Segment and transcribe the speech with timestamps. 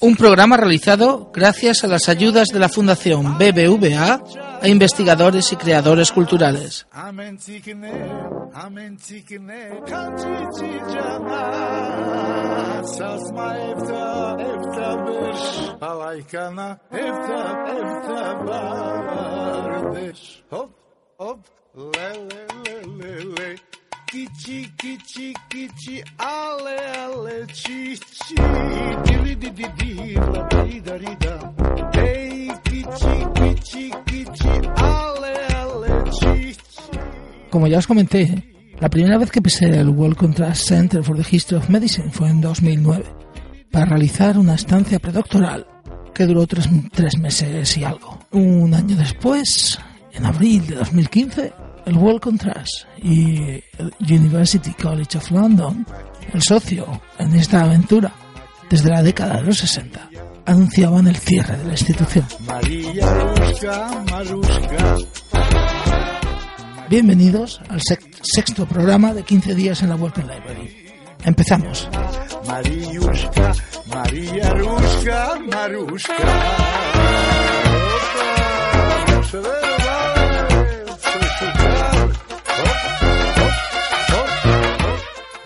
[0.00, 4.22] Un programa realizado gracias a las ayudas de la Fundación BBVA
[4.62, 6.86] a investigadores y creadores culturales.
[24.10, 28.38] Kichi, kichi, kichi, ale, ale, la,
[31.20, 31.52] da.
[31.92, 36.56] Hey, kichi, kichi, kichi, ale, ale.
[37.50, 38.44] Como ya os comenté,
[38.80, 42.30] la primera vez que pisé el World Contrast Center for the History of Medicine fue
[42.30, 43.04] en 2009,
[43.70, 45.66] para realizar una estancia predoctoral
[46.14, 48.18] que duró tres, tres meses y algo.
[48.32, 49.78] Un año después,
[50.14, 55.86] en abril de 2015, el World Contrast y el University College of London,
[56.32, 58.12] el socio en esta aventura
[58.68, 60.10] desde la década de los 60,
[60.46, 62.26] anunciaban el cierre de la institución.
[62.46, 64.96] María Ruska, Maruska.
[66.90, 70.86] Bienvenidos al sex- sexto programa de 15 días en la Welcome Library.
[71.24, 71.88] Empezamos.
[72.46, 73.52] Mariuszka,
[73.86, 76.14] María Ruska, Maruska.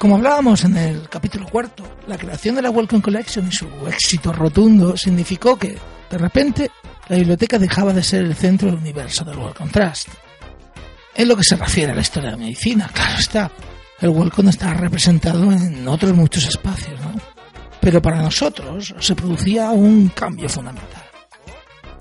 [0.03, 4.33] Como hablábamos en el capítulo cuarto, la creación de la Welcome Collection y su éxito
[4.33, 5.79] rotundo significó que,
[6.11, 6.73] de repente,
[7.07, 10.09] la biblioteca dejaba de ser el centro del universo del Welcome Trust.
[11.15, 13.53] En lo que se refiere a la historia de la medicina, claro está,
[14.01, 17.13] el Welcome está representado en otros muchos espacios, ¿no?
[17.81, 21.05] Pero para nosotros se producía un cambio fundamental.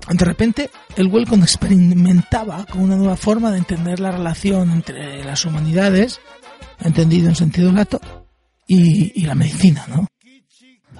[0.08, 5.44] De repente, el Welcome experimentaba con una nueva forma de entender la relación entre las
[5.44, 6.18] humanidades
[6.84, 8.00] entendido en sentido lato,
[8.66, 10.06] y, la medicina, ¿no?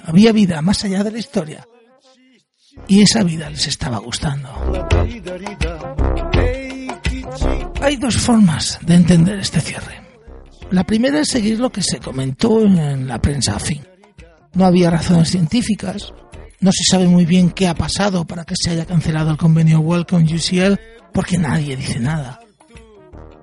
[0.05, 1.67] Había vida más allá de la historia,
[2.89, 4.51] y esa vida les estaba gustando.
[7.81, 10.03] Hay dos formas de entender este cierre.
[10.71, 13.83] La primera es seguir lo que se comentó en la prensa afín.
[14.55, 16.13] No había razones científicas,
[16.61, 19.81] no se sabe muy bien qué ha pasado para que se haya cancelado el convenio
[19.81, 20.79] Welcome UCL,
[21.13, 22.42] porque nadie dice nada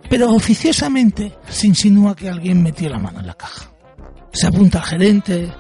[0.10, 3.72] pero oficiosamente se insinúa que alguien metió la mano en la caja.
[4.34, 5.54] Se apunta al gerente,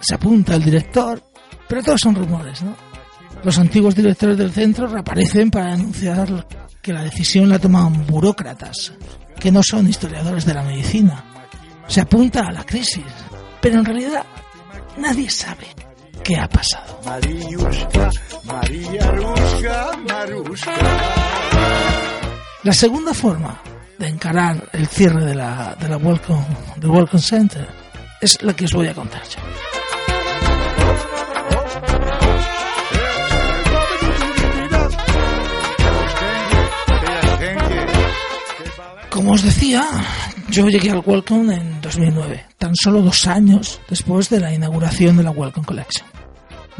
[0.00, 1.22] se apunta al director,
[1.68, 2.74] pero todos son rumores, ¿no?
[3.44, 6.46] Los antiguos directores del centro reaparecen para anunciar
[6.82, 8.92] que la decisión la toman burócratas,
[9.38, 11.24] que no son historiadores de la medicina.
[11.86, 13.04] Se apunta a la crisis,
[13.60, 14.24] pero en realidad
[14.98, 15.66] nadie sabe
[16.22, 17.00] qué ha pasado.
[18.44, 21.89] María Ruska, Maruska.
[22.62, 23.58] La segunda forma
[23.98, 26.44] de encarar el cierre de la, de la Welcome,
[26.82, 27.66] Welcome Center
[28.20, 29.38] es la que os voy a contar yo.
[39.08, 39.86] Como os decía,
[40.50, 45.22] yo llegué al Welcome en 2009, tan solo dos años después de la inauguración de
[45.22, 46.09] la Welcome Collection.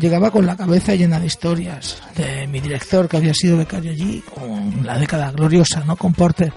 [0.00, 4.22] Llegaba con la cabeza llena de historias de mi director que había sido becario allí,
[4.34, 5.94] con la década gloriosa, ¿no?
[5.96, 6.52] Con Porter,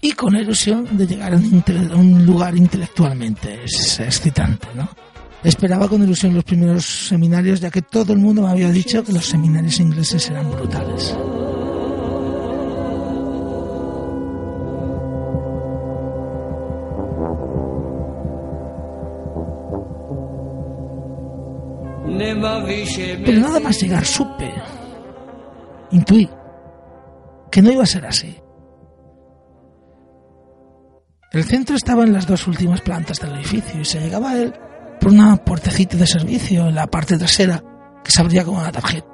[0.00, 1.36] y con ilusión de llegar a
[1.96, 4.88] un lugar intelectualmente es- excitante, ¿no?
[5.42, 9.12] Esperaba con ilusión los primeros seminarios, ya que todo el mundo me había dicho que
[9.12, 11.14] los seminarios ingleses eran brutales.
[23.24, 24.52] Pero nada más llegar supe,
[25.90, 26.28] intuí,
[27.50, 28.36] que no iba a ser así.
[31.32, 34.54] El centro estaba en las dos últimas plantas del edificio y se llegaba a él
[35.00, 37.62] por una puertecita de servicio en la parte trasera
[38.04, 39.08] que se abría con una tarjeta.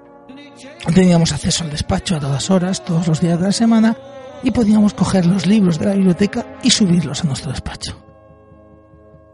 [0.94, 3.96] Teníamos acceso al despacho a todas horas, todos los días de la semana,
[4.42, 7.96] y podíamos coger los libros de la biblioteca y subirlos a nuestro despacho.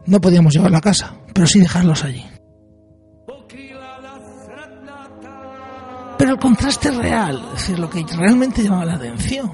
[0.05, 2.25] No podíamos llevarlo a casa, pero sí dejarlos allí.
[6.27, 9.49] Pero el contraste real, es decir, lo que realmente llamaba la atención,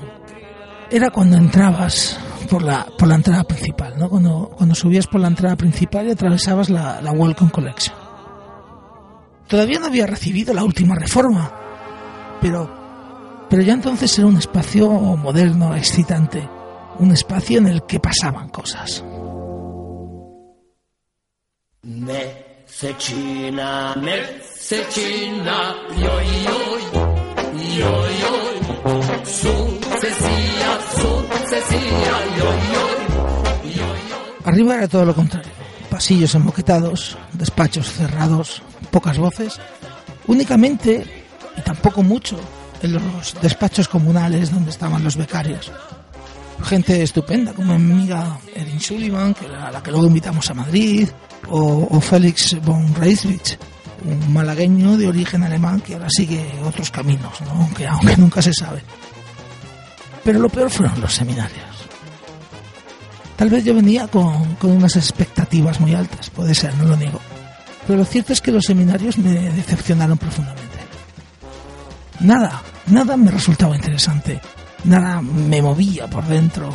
[0.89, 2.17] era cuando entrabas
[2.49, 4.09] por la, por la entrada principal, ¿no?
[4.09, 7.95] Cuando, cuando subías por la entrada principal y atravesabas la, la Welcome Collection.
[9.47, 11.53] Todavía no había recibido la última reforma,
[12.41, 16.49] pero, pero ya entonces era un espacio moderno, excitante,
[16.97, 19.03] un espacio en el que pasaban cosas.
[34.43, 35.51] Arriba era todo lo contrario.
[35.89, 38.61] Pasillos enmoquetados, despachos cerrados,
[38.91, 39.59] pocas voces.
[40.27, 41.05] Únicamente,
[41.55, 42.39] y tampoco mucho,
[42.81, 45.71] en los despachos comunales donde estaban los becarios.
[46.63, 51.07] Gente estupenda, como mi amiga Erin Sullivan, que a la que luego invitamos a Madrid,
[51.49, 53.57] o, o Félix von Reiswich,
[54.05, 57.51] un malagueño de origen alemán que ahora sigue otros caminos, ¿no?
[57.51, 58.81] aunque, aunque nunca se sabe.
[60.23, 61.63] Pero lo peor fueron los seminarios.
[63.35, 67.19] Tal vez yo venía con, con unas expectativas muy altas, puede ser, no lo niego.
[67.85, 70.63] Pero lo cierto es que los seminarios me decepcionaron profundamente.
[72.21, 74.39] Nada, nada me resultaba interesante,
[74.85, 76.73] nada me movía por dentro.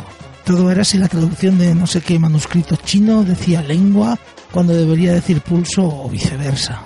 [0.49, 4.17] Todo era si la traducción de no sé qué manuscrito chino decía lengua
[4.51, 6.81] cuando debería decir pulso o viceversa.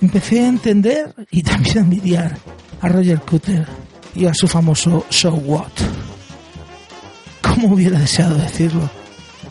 [0.00, 2.38] Empecé a entender y también a envidiar
[2.80, 3.66] a Roger Cutter
[4.14, 5.72] y a su famoso So What.
[7.40, 8.88] ¿Cómo hubiera deseado decirlo?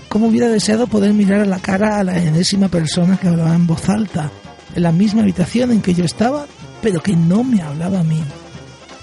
[0.07, 3.67] ¿Cómo hubiera deseado poder mirar a la cara a la enésima persona que hablaba en
[3.67, 4.31] voz alta,
[4.73, 6.45] en la misma habitación en que yo estaba,
[6.81, 8.23] pero que no me hablaba a mí,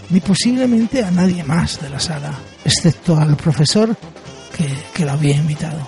[0.09, 2.33] ni posiblemente a nadie más de la sala,
[2.69, 3.97] excepto al profesor
[4.57, 5.87] que, que lo había invitado?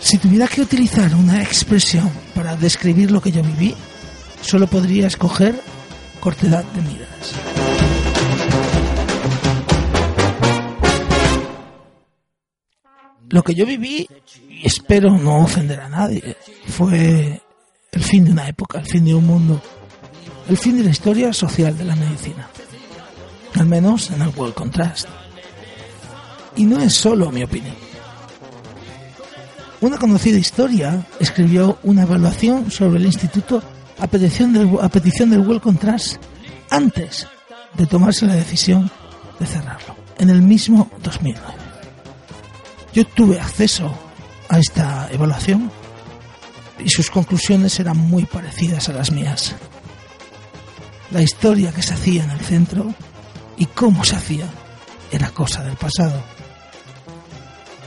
[0.00, 3.74] Si tuviera que utilizar una expresión para describir lo que yo viví,
[4.42, 5.58] solo podría escoger
[6.20, 7.34] cortedad de miras.
[13.30, 14.06] Lo que yo viví,
[14.50, 16.36] y espero no ofender a nadie,
[16.68, 17.40] fue
[17.90, 19.60] el fin de una época, el fin de un mundo,
[20.48, 22.48] el fin de la historia social de la medicina,
[23.64, 25.08] al menos en el World Contrast.
[26.54, 27.74] Y no es solo mi opinión.
[29.80, 33.62] Una conocida historia escribió una evaluación sobre el instituto
[33.98, 36.16] a petición del, a World Contrast
[36.68, 37.26] antes
[37.78, 38.90] de tomarse la decisión
[39.40, 41.48] de cerrarlo, en el mismo 2009.
[42.92, 43.90] Yo tuve acceso
[44.50, 45.70] a esta evaluación
[46.84, 49.54] y sus conclusiones eran muy parecidas a las mías.
[51.10, 52.94] La historia que se hacía en el centro
[53.56, 54.48] y cómo se hacía
[55.10, 56.22] era cosa del pasado.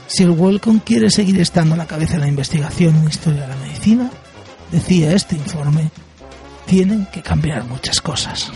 [0.06, 3.48] Si el Welcome quiere seguir estando a la cabeza de la investigación en historia de
[3.48, 4.10] la medicina,
[4.72, 5.90] decía este informe,
[6.66, 8.50] tienen que cambiar muchas cosas.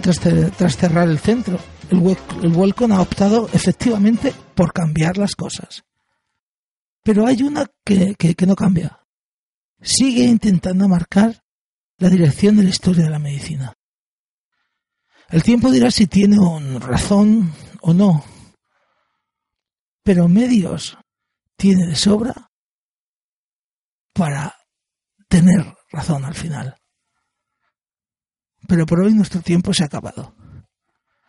[0.00, 1.58] Tras, cerrar el centro,
[1.90, 5.84] el, el ha optado efectivamente por cambiar las cosas.
[7.02, 9.00] Pero hay una que no cambia.
[9.82, 11.42] Sigue intentando marcar
[11.98, 13.77] la dirección de la historia de la medicina.
[15.28, 16.38] El tiempo dirá si tiene
[16.80, 17.52] razón
[17.82, 18.24] o no,
[20.02, 20.96] pero medios
[21.56, 22.50] tiene de sobra
[24.14, 24.54] para
[25.28, 26.76] tener razón al final.
[28.66, 30.34] Pero por hoy nuestro tiempo se ha acabado.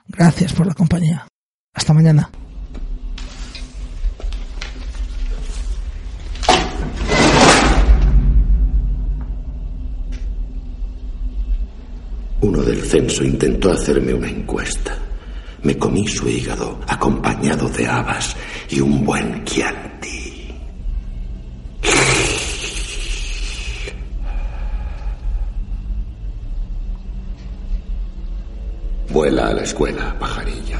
[0.08, 1.28] Gracias por la compañía.
[1.74, 2.32] Hasta mañana.
[12.42, 14.98] Uno del censo intentó hacerme una encuesta.
[15.64, 18.36] Me comí su hígado acompañado de habas
[18.70, 20.48] y un buen chianti.
[29.10, 30.80] Vuela a la escuela, pajarillo.